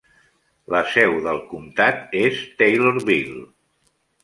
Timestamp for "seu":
0.93-1.13